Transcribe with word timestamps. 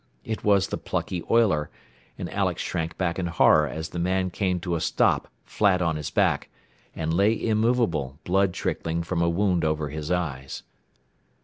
It 0.25 0.43
was 0.43 0.65
the 0.65 0.79
plucky 0.79 1.21
oiler, 1.29 1.69
and 2.17 2.27
Alex 2.33 2.63
shrank 2.63 2.97
back 2.97 3.19
in 3.19 3.27
horror 3.27 3.67
as 3.67 3.89
the 3.89 3.99
man 3.99 4.31
came 4.31 4.59
to 4.61 4.73
a 4.75 4.81
stop 4.81 5.27
flat 5.45 5.79
on 5.79 5.95
his 5.95 6.09
back, 6.09 6.49
and 6.95 7.13
lay 7.13 7.39
immovable, 7.39 8.17
blood 8.23 8.51
trickling 8.51 9.03
from 9.03 9.21
a 9.21 9.29
wound 9.29 9.63
over 9.63 9.89
his 9.89 10.09
eyes. 10.09 10.63